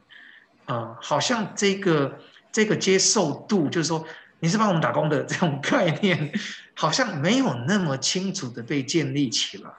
[0.67, 2.19] 啊，好像这个
[2.53, 4.05] 这个接受度，就是说。
[4.41, 6.33] 你是帮我们打工的这种概念，
[6.77, 9.71] 好像没有那么清楚的被建立起来。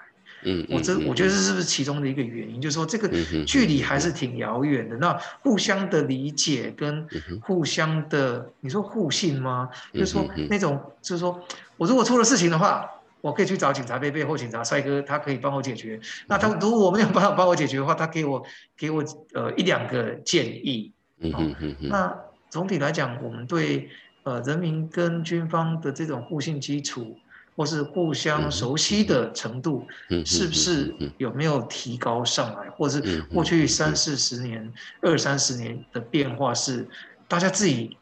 [0.44, 2.62] 嗯，我这我觉得这是不是其中的一个原因？
[2.62, 3.10] 就是说这个
[3.46, 4.96] 距离还是挺遥远的。
[4.98, 7.08] 那互相的理解跟
[7.42, 9.70] 互相的，你说互信吗？
[9.94, 11.40] 就是说那种，就是说
[11.78, 12.90] 我如果出了事情的话，
[13.22, 16.00] 我可以去找警察贝贝或警察帅哥，他可以帮我解决。
[16.28, 18.44] 那他如果我没有办法帮我解决的话，他给我
[18.78, 20.92] 给我呃一两个建议。
[21.20, 21.90] 嗯嗯嗯。
[21.90, 22.16] 那
[22.50, 23.90] 总体来讲，我们对。
[24.24, 27.18] 呃，人民跟军方的这种互信基础，
[27.56, 29.86] 或是互相熟悉的程度，
[30.26, 32.70] 是不是有没有提高上来？
[32.72, 36.88] 或者是过去三四十年、二三十年的变化，是
[37.28, 37.98] 大家自己，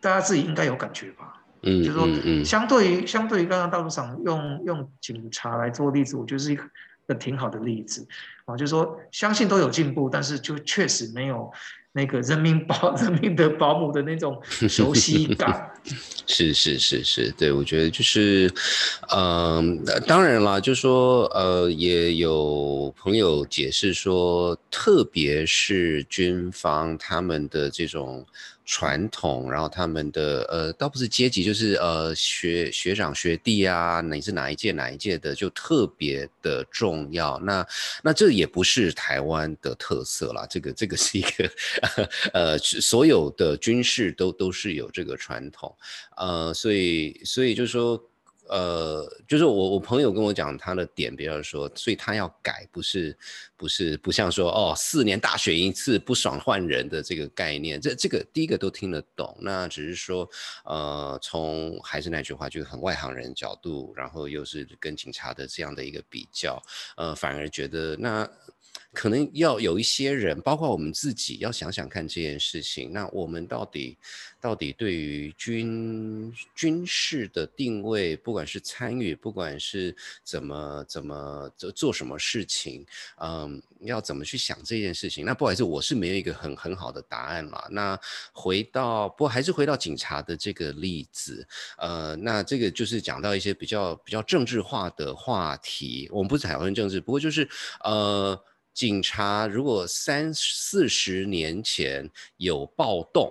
[0.00, 1.42] 大家自己应该有感觉吧？
[1.62, 8.06] 嗯，就是说，相对于相对于刚刚大陆上用用警察来做例子，我觉得是一个挺好的例子
[8.44, 8.56] 啊。
[8.56, 11.52] 就是说，相信都有进步，但是就确实没有。
[11.92, 15.69] 那个人民保 人民的保姆的那种熟悉感，
[16.26, 18.52] 是是是是，对我觉得就是，
[19.14, 28.24] 嗯，当然啦，就说呃，也有朋友解释说，特别是军方他们的这种。
[28.72, 37.36] 传统，然后他们的呃，倒不是阶级，就是呃学学长学弟啊，你是哪一届哪一届的，就特别的重要。
[37.40, 37.66] 那
[38.00, 41.50] 那这也不是台湾的特色啦，这个这个是一个
[42.32, 45.76] 呃，所有的军事都都是有这个传统，
[46.16, 48.00] 呃，所以所以就是说。
[48.50, 53.16] 呃，就是我我朋友跟我讲他的点，比方说，所以他要改，不是
[53.56, 60.28] 不是不像说哦，四年大选一次不爽换人的这个概念，这这个第一个都听得懂，那只是说，
[60.64, 66.60] 呃，从还是那句话，就是很外行人角度，然后又是跟警察的这样的一个比较，
[66.96, 68.28] 呃，反而觉得那。
[68.92, 72.92] 可能要有一些人，包括我们自己，要想想看这件事情。
[72.92, 73.96] 那我们到底
[74.40, 82.84] 到底对于军军事的定位，不管是参与，不管是怎么怎么做做什么事情，
[83.22, 85.24] 嗯，要怎么去想这件事情？
[85.24, 87.62] 那不好意思，我是没有一个很很好的答案嘛。
[87.70, 87.98] 那
[88.32, 91.46] 回到，不还是回到警察的这个例子，
[91.78, 96.08] 呃，那这个就是讲到一些比较比较政治化的话题。
[96.12, 97.48] 我们不是讨论政治，不过就是
[97.84, 98.36] 呃。
[98.72, 103.30] 警察如果三四十年前有暴动，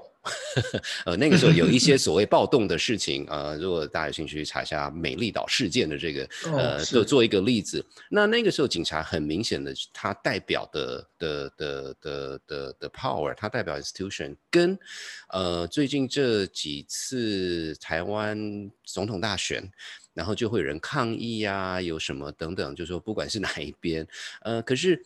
[1.06, 14.78] 呃，那个时候有一些 所谓暴动的事情，呃，如果大家有兴趣去查一下美丽岛事件的这个，呃，做做一个例子，那那个时候警察很明显的，他代表的的的的的的 power，他代表 institution，跟
[15.30, 19.67] 呃最近这几次台湾总统大选，
[20.13, 24.06] 然后就会有人抗议呀，有什么等等，就说不管是哪一边，
[24.41, 25.02] 呃，可是。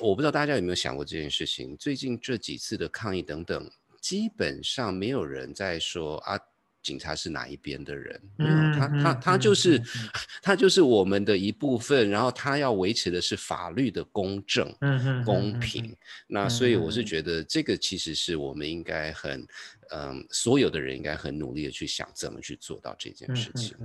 [0.00, 1.76] 我不知道大家有没有想过这件事情。
[1.76, 6.38] 最近这几次的抗议等等，基本上没有人在说啊，
[6.82, 8.22] 警察是哪一边的人。
[8.38, 9.82] 嗯，他他他就是
[10.42, 14.74] 他就是我们的一部分，然后他要维持的是法律的公正、
[15.24, 15.96] 公平。
[16.26, 19.46] 那所以我是觉得这个其实是我们应该很
[19.90, 23.76] 嗯，所有的人应该很努力的去想怎么去做到这件事情。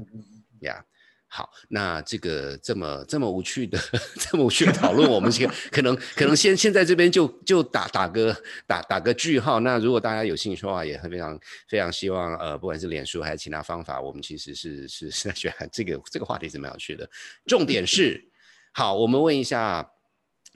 [0.61, 0.83] 呀。
[1.29, 3.77] 好，那这个这么这么无趣的
[4.15, 9.59] 这么无趣的讨论，我们先可能可能先现在这边就就打打个打打个句号。
[9.59, 17.07] 那如果大家有兴趣的话，也很非常非常希望呃，不管是脸书还是其他方法，我们其实是是是觉得这个这个话题是蛮有趣的。
[17.45, 18.23] 重点是，
[18.71, 19.85] 好，我们问一下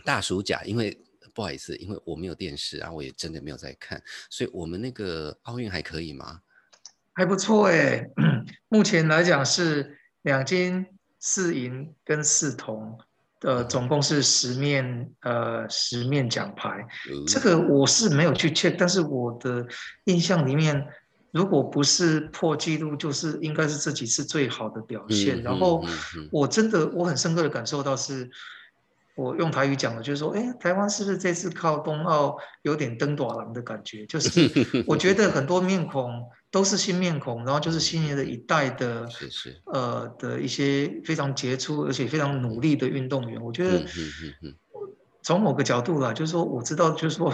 [0.05, 0.97] 大暑甲，因为
[1.33, 6.39] 不好意思，因为我没有电视啊，我也真的没有在看，所以我们那个奥运还可以吗？
[7.13, 8.07] 还不错哎，
[8.69, 9.97] 目前来讲是。
[10.23, 10.85] 两金
[11.19, 12.97] 四银跟四铜，
[13.41, 16.87] 呃，总共是十面，呃，十面奖牌。
[17.27, 19.65] 这个我是没有去 check，但是我的
[20.05, 20.87] 印象里面，
[21.31, 25.41] 如果不是破纪录，就是应该是这几次最好的表现。
[25.43, 25.83] 然后
[26.31, 28.29] 我真的我很深刻的感受到是。
[29.13, 34.05] 我用台语讲的，就是说，哎，台湾是不是这次靠冬奥有点登短廊的感觉？
[34.05, 34.49] 就是
[34.87, 43.41] 我觉得很多面孔都是新面孔，然后就是新的一代的，是是，呃的一些非常杰出而且非常努力的运动员。
[43.41, 43.83] 我觉得。
[45.23, 47.33] 从某个角度啦，就是说我知道，就是说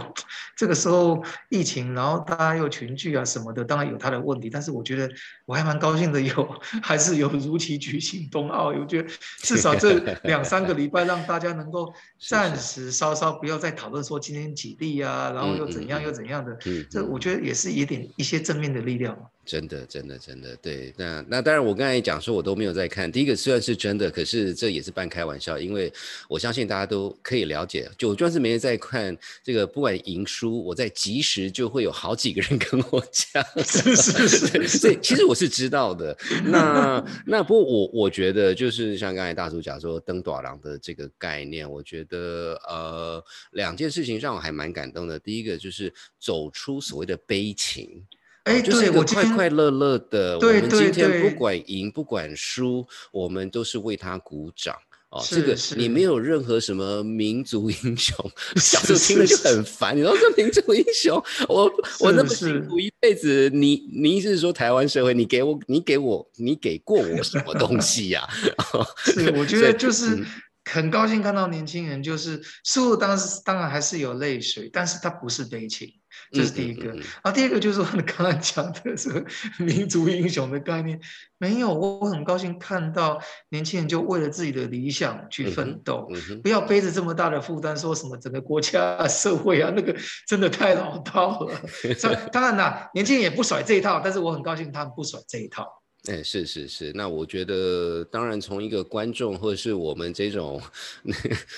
[0.55, 4.49] 这个时候疫情，然后大家又群聚啊什么的，当然有它的问题。
[4.49, 5.09] 但是我觉得
[5.45, 8.67] 我还蛮高兴的，有还是有如期举行冬奥。
[8.67, 11.93] 我觉得至少这两三个礼拜，让大家能够
[12.27, 16.57] 暂时稍稍不要再讨论说今天几例啊，然后又怎样又怎样的。
[16.89, 19.17] 这我觉得也是一点一些正面的力量。
[19.47, 23.09] 真的，真的，真的，对，那那当然，我刚才讲说，我都没有在看。
[23.09, 25.91] 第一个虽然是真的，可是这也是半开玩笑，因为
[26.27, 27.89] 我相信大家都可以了解。
[27.97, 36.17] 就我就算是没人在看这个，不管赢输，我在及时就会有好几个人跟我讲， 是是是，所以其实我是知道的。
[36.43, 45.17] 那那不过我我觉得就是像刚才大叔讲说登短廊的这个概念，我觉得呃两件事情让我还蛮感动的。
[45.17, 48.05] 第一个就是走出所谓的悲情。
[48.47, 50.39] 哎，就是我快快乐乐的。
[50.39, 54.73] 我们今天不管赢不管输，我们都是为他鼓掌
[55.09, 55.21] 哦。
[55.27, 58.15] 这个你没有任何什么民族 英雄，
[58.55, 59.95] 小时候听了就很烦。
[59.97, 61.69] 你说这民族英雄，我
[61.99, 68.25] 我那么辛苦一辈子，你你意思是说台湾社会，你给我你给我你给过我什么东西呀？
[69.03, 70.25] 是，我觉得就是
[70.71, 75.91] 很高兴看到年轻人，就是输当时当然还是有泪水，但是他不是悲情。
[76.31, 79.25] 这是第一个，啊，第二个就是你刚才讲的这个
[79.63, 80.99] 民族英雄的概念，
[81.37, 86.09] 没有，我很高兴看到年轻人就为了自己的理想去奋斗，
[86.43, 89.95] 不要背着这么大的负担，说什么整个国家 社会啊，那个
[90.27, 91.61] 真的太老套了。
[92.31, 95.65] 当然啦，年轻人也不甩这一套，但是我很高兴他们不甩这一套。
[96.09, 100.61] 哎，是是是，那我觉得，当然从一个观众或者是我们这种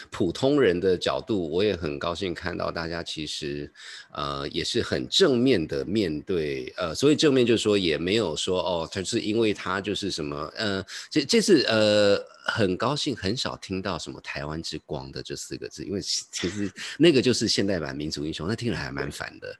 [0.09, 3.71] 普通人的角度，我也很高兴看到大家其实，
[4.11, 12.23] 呃，也是很正面的面对，呃，所以正面就是说也没有说哦，他是因为他就是什么，呃，这这次呃。
[12.51, 19.55] 很高兴，很少听到什么“台湾之光”的这四个字，因为其实那个就是现代版民族英雄，那听着还蛮烦的。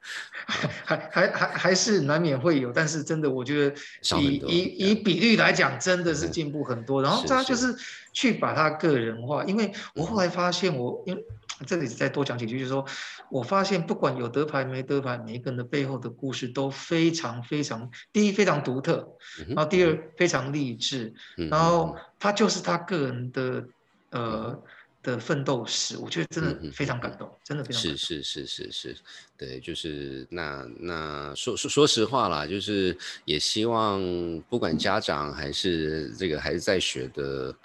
[0.48, 3.76] 还还还还是难免会有，但是真的，我觉得
[4.20, 7.00] 以以以比率来讲，真的是进步很多。
[7.00, 7.76] 然后他就是
[8.12, 11.24] 去把他个人化，因为我后来发现，我因为。
[11.68, 12.86] 这里再多讲几句，就是说，
[13.30, 19.08] 我发现不管有得牌没得牌，每一个人的背后的故事都非常非常，第一非常独特，
[19.48, 21.14] 然后第二非常励志，
[21.50, 23.66] 然后他就是他个人的
[24.10, 24.64] 呃
[25.02, 28.98] 的奋斗史，我觉得真的非常感动，真的非常是是是是是，
[29.38, 34.02] 对，就是那那说说说实话啦，就是也希望
[34.50, 37.56] 不管家长还是这个还是在学的。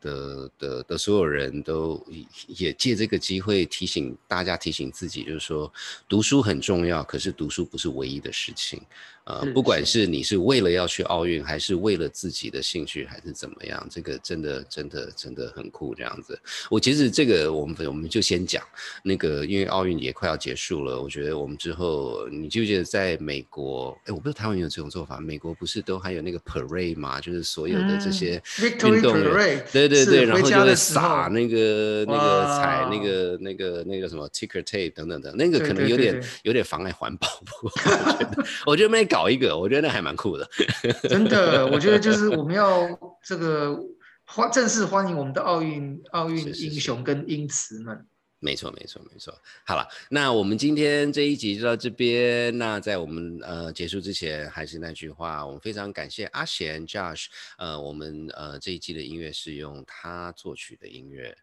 [0.00, 2.04] 的的的所有人都
[2.46, 5.72] 也借这个机会提醒大家，提醒自己，就是说
[6.08, 8.82] 读书很重要，可是读书不是唯一的事情。
[9.24, 15.94] 呃，不管是你是为了要去奥运，还是为了自己的兴趣，还是怎么样，这个真的真的真的很酷。
[15.94, 16.38] 这样子，
[16.70, 18.62] 我其实这个我们我们就先讲
[19.02, 23.98] 那个，因为奥运也快要结束了，我觉得我们之后，你记不记得在美国？
[24.04, 27.18] 哎，我不知道台湾有这种做法，美国不是都还有那个 parade 嘛？
[27.18, 37.26] 就是所有的这些运动员，对对对，然后就会撒那个那个彩那个那个那个什么 ticker tape 等等等，那个可能有点有点妨碍环保，
[37.62, 39.08] 我觉得我觉得没。
[39.14, 40.44] 搞一个，我觉得那还蛮酷的。
[41.08, 42.88] 真的，我觉得就是我们要
[43.22, 43.78] 这个
[44.26, 48.04] 欢正式欢迎我们的奥运奥运英雄跟英雌们。
[48.40, 49.32] 没错，没错，没错。
[49.64, 52.58] 好了，那我们今天这一集就到这边。
[52.58, 57.26] 那在我们呃结束之前，还是那句话，我们非常感谢阿贤 Josh。
[57.56, 61.34] 呃，我们呃这一季的音乐是用他作曲的音乐。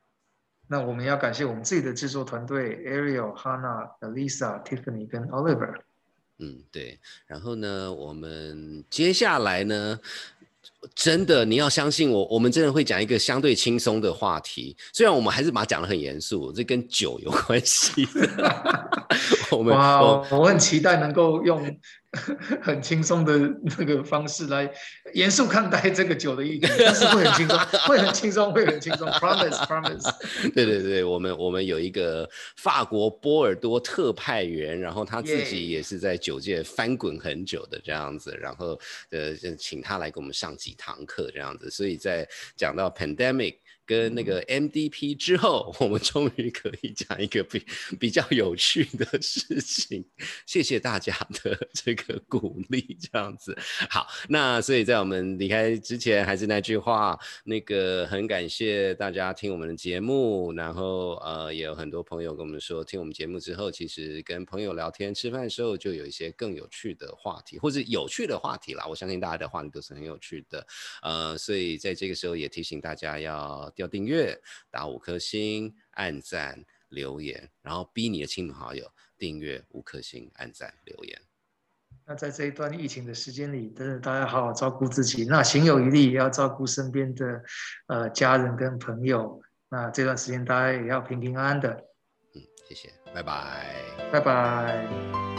[0.67, 5.73] 那我们要感谢我们自己的制作团队：Ariel、Hannah、Lisa、Tiffany 跟 Oliver。
[6.41, 6.99] 嗯，对。
[7.25, 9.99] 然后呢，我们接下来呢，
[10.95, 14.75] 真的，你要相信我，我们真的会讲一个相对轻松的话题。
[14.91, 18.07] 虽然我们还是把它讲得很严肃，这跟酒有关系。
[19.51, 21.79] 我们哇，我我很期待能够用
[22.61, 23.37] 很轻松的
[23.77, 24.69] 那个方式来
[25.13, 30.51] 严肃看待这个酒的意义，但是会很轻松， 会很轻松，会很轻松，promise，promise。
[30.53, 38.79] 对对对，我们我们有一个法国波尔多特派员，然后他自己也是在酒界翻滚很久的这样子，然后
[39.11, 42.27] 呃，就请他来给我们上几堂课这样子，所以在
[42.57, 43.57] 讲到 pandemic。
[43.91, 47.61] 跟那个 MDP 之后，我们终于可以讲一个比
[47.99, 50.05] 比较有趣的事情。
[50.45, 51.13] 谢谢大家
[51.43, 53.53] 的 这个鼓励，这样子
[53.89, 54.07] 好。
[54.29, 68.85] 那所以在我们离开之前，还是那句话，那个很感谢大家听我们的节目，然后呃，也有很多朋友跟我们说，听我们节目之后，其实跟朋友聊天、吃饭的时候，就有一些更有趣的话题，或者有趣的话题啦。
[68.87, 70.65] 我相信大家的话题都是很有趣的，
[71.01, 73.69] 呃，所以在这个时候也提醒大家要。
[73.81, 81.19] 要订阅，打五颗星，按赞留言，然后逼你的亲朋好友订阅五颗星，按赞留言。
[82.05, 85.25] 那在这一段疫情的时间里，真的大家好好照顾自己。
[85.25, 87.43] 那行有余力，也要照顾身边的
[87.87, 89.41] 呃家人跟朋友。
[89.69, 91.69] 那这段时间大家也要平平安安的。
[92.33, 93.65] 嗯，谢谢，拜拜，
[94.11, 95.30] 拜拜。